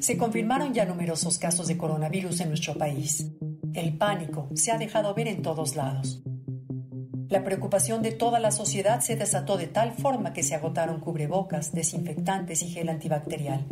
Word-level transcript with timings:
Se 0.00 0.16
confirmaron 0.16 0.72
ya 0.72 0.86
numerosos 0.86 1.36
casos 1.36 1.68
de 1.68 1.76
coronavirus 1.76 2.40
en 2.40 2.48
nuestro 2.48 2.74
país. 2.74 3.30
El 3.74 3.98
pánico 3.98 4.48
se 4.54 4.72
ha 4.72 4.78
dejado 4.78 5.14
ver 5.14 5.28
en 5.28 5.42
todos 5.42 5.76
lados. 5.76 6.22
La 7.28 7.44
preocupación 7.44 8.00
de 8.00 8.10
toda 8.10 8.40
la 8.40 8.50
sociedad 8.50 9.00
se 9.00 9.16
desató 9.16 9.58
de 9.58 9.66
tal 9.66 9.92
forma 9.92 10.32
que 10.32 10.42
se 10.42 10.54
agotaron 10.54 11.00
cubrebocas, 11.00 11.72
desinfectantes 11.72 12.62
y 12.62 12.70
gel 12.70 12.88
antibacterial. 12.88 13.66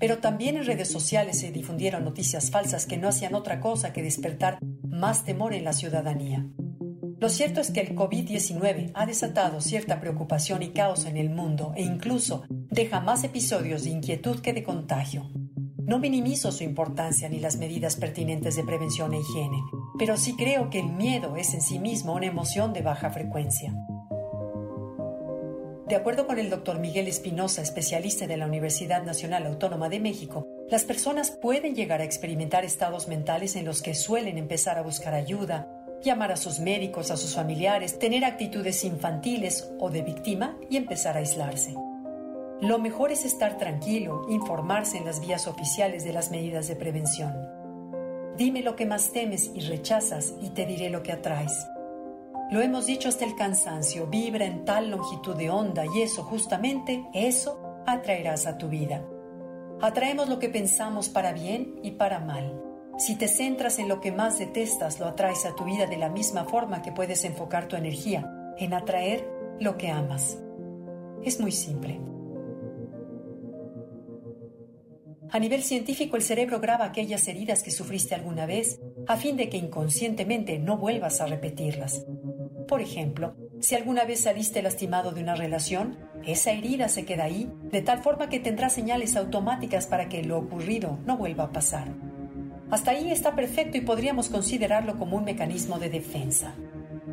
Pero 0.00 0.18
también 0.18 0.56
en 0.56 0.64
redes 0.64 0.90
sociales 0.90 1.38
se 1.40 1.52
difundieron 1.52 2.04
noticias 2.04 2.50
falsas 2.50 2.86
que 2.86 2.96
no 2.96 3.08
hacían 3.08 3.34
otra 3.34 3.60
cosa 3.60 3.92
que 3.92 4.02
despertar 4.02 4.58
más 4.88 5.26
temor 5.26 5.52
en 5.52 5.64
la 5.64 5.74
ciudadanía. 5.74 6.48
Lo 7.24 7.30
cierto 7.30 7.62
es 7.62 7.70
que 7.70 7.80
el 7.80 7.96
COVID-19 7.96 8.90
ha 8.92 9.06
desatado 9.06 9.62
cierta 9.62 9.98
preocupación 9.98 10.62
y 10.62 10.72
caos 10.72 11.06
en 11.06 11.16
el 11.16 11.30
mundo 11.30 11.72
e 11.74 11.80
incluso 11.80 12.44
deja 12.50 13.00
más 13.00 13.24
episodios 13.24 13.84
de 13.84 13.90
inquietud 13.92 14.40
que 14.40 14.52
de 14.52 14.62
contagio. 14.62 15.30
No 15.78 15.98
minimizo 15.98 16.52
su 16.52 16.64
importancia 16.64 17.30
ni 17.30 17.40
las 17.40 17.56
medidas 17.56 17.96
pertinentes 17.96 18.56
de 18.56 18.64
prevención 18.64 19.14
e 19.14 19.20
higiene, 19.20 19.56
pero 19.98 20.18
sí 20.18 20.36
creo 20.36 20.68
que 20.68 20.80
el 20.80 20.92
miedo 20.92 21.36
es 21.36 21.54
en 21.54 21.62
sí 21.62 21.78
mismo 21.78 22.12
una 22.12 22.26
emoción 22.26 22.74
de 22.74 22.82
baja 22.82 23.08
frecuencia. 23.08 23.74
De 25.88 25.96
acuerdo 25.96 26.26
con 26.26 26.38
el 26.38 26.50
doctor 26.50 26.78
Miguel 26.78 27.08
Espinosa, 27.08 27.62
especialista 27.62 28.26
de 28.26 28.36
la 28.36 28.46
Universidad 28.46 29.02
Nacional 29.02 29.46
Autónoma 29.46 29.88
de 29.88 30.00
México, 30.00 30.46
las 30.70 30.84
personas 30.84 31.30
pueden 31.30 31.74
llegar 31.74 32.02
a 32.02 32.04
experimentar 32.04 32.66
estados 32.66 33.08
mentales 33.08 33.56
en 33.56 33.64
los 33.64 33.80
que 33.80 33.94
suelen 33.94 34.36
empezar 34.36 34.76
a 34.76 34.82
buscar 34.82 35.14
ayuda, 35.14 35.73
llamar 36.04 36.30
a 36.30 36.36
sus 36.36 36.60
médicos, 36.60 37.10
a 37.10 37.16
sus 37.16 37.34
familiares, 37.34 37.98
tener 37.98 38.24
actitudes 38.24 38.84
infantiles 38.84 39.68
o 39.80 39.90
de 39.90 40.02
víctima 40.02 40.56
y 40.70 40.76
empezar 40.76 41.16
a 41.16 41.20
aislarse. 41.20 41.74
Lo 42.60 42.78
mejor 42.78 43.10
es 43.10 43.24
estar 43.24 43.58
tranquilo, 43.58 44.22
informarse 44.28 44.98
en 44.98 45.04
las 45.04 45.20
vías 45.20 45.46
oficiales 45.46 46.04
de 46.04 46.12
las 46.12 46.30
medidas 46.30 46.68
de 46.68 46.76
prevención. 46.76 47.34
Dime 48.36 48.62
lo 48.62 48.76
que 48.76 48.86
más 48.86 49.12
temes 49.12 49.50
y 49.54 49.60
rechazas 49.60 50.34
y 50.40 50.50
te 50.50 50.64
diré 50.64 50.90
lo 50.90 51.02
que 51.02 51.12
atraes. 51.12 51.66
Lo 52.50 52.60
hemos 52.60 52.86
dicho 52.86 53.08
hasta 53.08 53.24
el 53.24 53.34
cansancio, 53.34 54.06
vibra 54.06 54.44
en 54.44 54.64
tal 54.64 54.90
longitud 54.90 55.36
de 55.36 55.50
onda 55.50 55.84
y 55.86 56.02
eso, 56.02 56.22
justamente, 56.22 57.04
eso 57.12 57.82
atraerás 57.86 58.46
a 58.46 58.58
tu 58.58 58.68
vida. 58.68 59.02
Atraemos 59.80 60.28
lo 60.28 60.38
que 60.38 60.48
pensamos 60.48 61.08
para 61.08 61.32
bien 61.32 61.80
y 61.82 61.92
para 61.92 62.20
mal. 62.20 62.63
Si 62.96 63.16
te 63.16 63.26
centras 63.26 63.78
en 63.80 63.88
lo 63.88 64.00
que 64.00 64.12
más 64.12 64.38
detestas, 64.38 65.00
lo 65.00 65.06
atraes 65.06 65.44
a 65.46 65.54
tu 65.56 65.64
vida 65.64 65.86
de 65.86 65.96
la 65.96 66.08
misma 66.08 66.44
forma 66.44 66.80
que 66.80 66.92
puedes 66.92 67.24
enfocar 67.24 67.66
tu 67.66 67.74
energía 67.74 68.30
en 68.56 68.72
atraer 68.72 69.28
lo 69.58 69.76
que 69.76 69.90
amas. 69.90 70.38
Es 71.24 71.40
muy 71.40 71.50
simple. 71.50 72.00
A 75.30 75.40
nivel 75.40 75.64
científico, 75.64 76.16
el 76.16 76.22
cerebro 76.22 76.60
graba 76.60 76.84
aquellas 76.84 77.26
heridas 77.26 77.64
que 77.64 77.72
sufriste 77.72 78.14
alguna 78.14 78.46
vez 78.46 78.80
a 79.08 79.16
fin 79.16 79.36
de 79.36 79.48
que 79.48 79.56
inconscientemente 79.56 80.60
no 80.60 80.78
vuelvas 80.78 81.20
a 81.20 81.26
repetirlas. 81.26 82.06
Por 82.68 82.80
ejemplo, 82.80 83.34
si 83.60 83.74
alguna 83.74 84.04
vez 84.04 84.20
saliste 84.20 84.62
lastimado 84.62 85.10
de 85.10 85.22
una 85.22 85.34
relación, 85.34 85.98
esa 86.24 86.52
herida 86.52 86.88
se 86.88 87.04
queda 87.04 87.24
ahí 87.24 87.50
de 87.72 87.82
tal 87.82 88.02
forma 88.02 88.28
que 88.28 88.38
tendrás 88.38 88.74
señales 88.74 89.16
automáticas 89.16 89.88
para 89.88 90.08
que 90.08 90.22
lo 90.22 90.38
ocurrido 90.38 90.98
no 91.04 91.16
vuelva 91.16 91.44
a 91.44 91.52
pasar. 91.52 91.88
Hasta 92.70 92.92
ahí 92.92 93.10
está 93.10 93.34
perfecto 93.34 93.76
y 93.76 93.82
podríamos 93.82 94.28
considerarlo 94.28 94.98
como 94.98 95.16
un 95.16 95.24
mecanismo 95.24 95.78
de 95.78 95.90
defensa. 95.90 96.54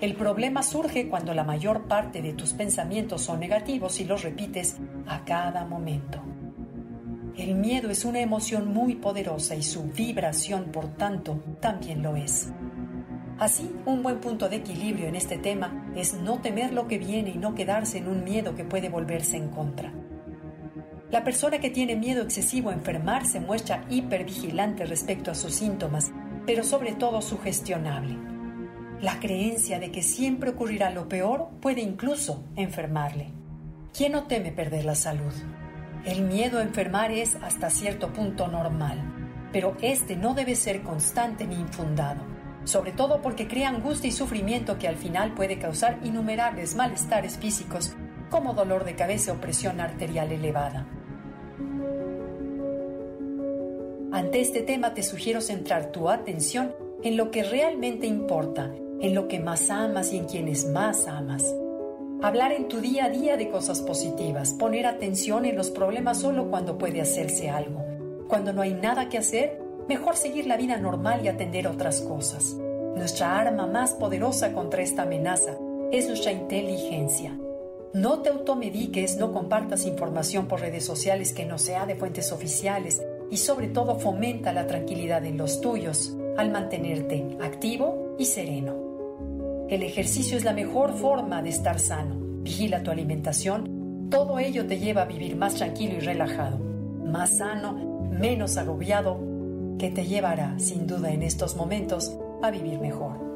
El 0.00 0.14
problema 0.14 0.62
surge 0.62 1.08
cuando 1.08 1.32
la 1.32 1.44
mayor 1.44 1.84
parte 1.84 2.20
de 2.20 2.34
tus 2.34 2.52
pensamientos 2.52 3.22
son 3.22 3.40
negativos 3.40 3.98
y 4.00 4.04
los 4.04 4.22
repites 4.22 4.76
a 5.06 5.24
cada 5.24 5.64
momento. 5.64 6.20
El 7.36 7.54
miedo 7.54 7.90
es 7.90 8.04
una 8.04 8.20
emoción 8.20 8.72
muy 8.72 8.96
poderosa 8.96 9.54
y 9.54 9.62
su 9.62 9.84
vibración, 9.84 10.66
por 10.72 10.88
tanto, 10.96 11.38
también 11.60 12.02
lo 12.02 12.16
es. 12.16 12.50
Así, 13.38 13.70
un 13.84 14.02
buen 14.02 14.20
punto 14.20 14.48
de 14.48 14.56
equilibrio 14.56 15.06
en 15.06 15.14
este 15.14 15.36
tema 15.36 15.92
es 15.94 16.14
no 16.14 16.40
temer 16.40 16.72
lo 16.72 16.88
que 16.88 16.98
viene 16.98 17.30
y 17.30 17.38
no 17.38 17.54
quedarse 17.54 17.98
en 17.98 18.08
un 18.08 18.24
miedo 18.24 18.54
que 18.54 18.64
puede 18.64 18.88
volverse 18.88 19.36
en 19.36 19.48
contra. 19.48 19.92
La 21.10 21.22
persona 21.22 21.60
que 21.60 21.70
tiene 21.70 21.94
miedo 21.94 22.22
excesivo 22.22 22.70
a 22.70 22.74
enfermarse 22.74 23.38
muestra 23.38 23.84
hipervigilante 23.88 24.84
respecto 24.86 25.30
a 25.30 25.36
sus 25.36 25.54
síntomas, 25.54 26.10
pero 26.46 26.64
sobre 26.64 26.94
todo 26.94 27.22
sugestionable. 27.22 28.16
La 29.00 29.20
creencia 29.20 29.78
de 29.78 29.92
que 29.92 30.02
siempre 30.02 30.50
ocurrirá 30.50 30.90
lo 30.90 31.08
peor 31.08 31.50
puede 31.60 31.80
incluso 31.80 32.44
enfermarle. 32.56 33.28
¿Quién 33.96 34.12
no 34.12 34.24
teme 34.24 34.50
perder 34.50 34.84
la 34.84 34.96
salud? 34.96 35.32
El 36.04 36.22
miedo 36.22 36.58
a 36.58 36.62
enfermar 36.62 37.12
es 37.12 37.36
hasta 37.36 37.70
cierto 37.70 38.12
punto 38.12 38.48
normal, 38.48 39.00
pero 39.52 39.76
este 39.82 40.16
no 40.16 40.34
debe 40.34 40.56
ser 40.56 40.82
constante 40.82 41.46
ni 41.46 41.54
infundado, 41.54 42.22
sobre 42.64 42.90
todo 42.90 43.22
porque 43.22 43.46
crea 43.46 43.68
angustia 43.68 44.08
y 44.08 44.12
sufrimiento 44.12 44.76
que 44.76 44.88
al 44.88 44.96
final 44.96 45.34
puede 45.34 45.58
causar 45.60 46.00
innumerables 46.02 46.74
malestares 46.74 47.38
físicos 47.38 47.94
como 48.30 48.54
dolor 48.54 48.84
de 48.84 48.94
cabeza 48.94 49.32
o 49.32 49.36
presión 49.36 49.80
arterial 49.80 50.32
elevada. 50.32 50.86
Ante 54.12 54.40
este 54.40 54.62
tema 54.62 54.94
te 54.94 55.02
sugiero 55.02 55.40
centrar 55.40 55.92
tu 55.92 56.08
atención 56.08 56.74
en 57.02 57.16
lo 57.16 57.30
que 57.30 57.42
realmente 57.42 58.06
importa, 58.06 58.72
en 59.00 59.14
lo 59.14 59.28
que 59.28 59.40
más 59.40 59.70
amas 59.70 60.12
y 60.12 60.18
en 60.18 60.24
quienes 60.24 60.66
más 60.66 61.06
amas. 61.06 61.54
Hablar 62.22 62.52
en 62.52 62.66
tu 62.68 62.80
día 62.80 63.04
a 63.04 63.10
día 63.10 63.36
de 63.36 63.50
cosas 63.50 63.82
positivas, 63.82 64.54
poner 64.54 64.86
atención 64.86 65.44
en 65.44 65.54
los 65.54 65.70
problemas 65.70 66.20
solo 66.20 66.48
cuando 66.48 66.78
puede 66.78 67.02
hacerse 67.02 67.50
algo. 67.50 67.84
Cuando 68.26 68.54
no 68.54 68.62
hay 68.62 68.72
nada 68.72 69.10
que 69.10 69.18
hacer, 69.18 69.60
mejor 69.86 70.16
seguir 70.16 70.46
la 70.46 70.56
vida 70.56 70.78
normal 70.78 71.20
y 71.22 71.28
atender 71.28 71.68
otras 71.68 72.00
cosas. 72.00 72.56
Nuestra 72.96 73.38
arma 73.38 73.66
más 73.66 73.92
poderosa 73.92 74.54
contra 74.54 74.82
esta 74.82 75.02
amenaza 75.02 75.58
es 75.92 76.08
nuestra 76.08 76.32
inteligencia. 76.32 77.38
No 77.94 78.20
te 78.20 78.28
automediques, 78.28 79.16
no 79.16 79.32
compartas 79.32 79.86
información 79.86 80.46
por 80.46 80.60
redes 80.60 80.84
sociales 80.84 81.32
que 81.32 81.46
no 81.46 81.58
sea 81.58 81.86
de 81.86 81.94
fuentes 81.94 82.32
oficiales 82.32 83.02
y 83.30 83.38
sobre 83.38 83.68
todo 83.68 83.98
fomenta 83.98 84.52
la 84.52 84.66
tranquilidad 84.66 85.24
en 85.24 85.38
los 85.38 85.60
tuyos 85.60 86.14
al 86.36 86.50
mantenerte 86.50 87.36
activo 87.42 88.14
y 88.18 88.26
sereno. 88.26 89.66
El 89.68 89.82
ejercicio 89.82 90.36
es 90.36 90.44
la 90.44 90.52
mejor 90.52 90.92
forma 90.94 91.42
de 91.42 91.48
estar 91.48 91.80
sano. 91.80 92.16
Vigila 92.42 92.82
tu 92.82 92.90
alimentación. 92.90 94.08
Todo 94.10 94.38
ello 94.38 94.66
te 94.66 94.78
lleva 94.78 95.02
a 95.02 95.06
vivir 95.06 95.34
más 95.34 95.54
tranquilo 95.54 95.94
y 95.94 96.00
relajado, 96.00 96.58
más 96.58 97.38
sano, 97.38 97.72
menos 98.10 98.56
agobiado, 98.56 99.18
que 99.78 99.90
te 99.90 100.06
llevará, 100.06 100.58
sin 100.58 100.86
duda 100.86 101.10
en 101.10 101.22
estos 101.22 101.56
momentos, 101.56 102.16
a 102.42 102.50
vivir 102.50 102.78
mejor. 102.78 103.35